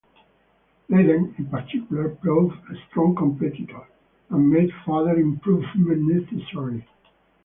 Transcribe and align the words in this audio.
Leiden, 0.89 1.35
in 1.37 1.45
particular, 1.45 2.09
proved 2.09 2.55
a 2.71 2.75
strong 2.89 3.13
competitor 3.15 3.87
and 4.31 4.49
made 4.49 4.71
further 4.83 5.13
improvement 5.19 6.01
necessary. 6.01 6.83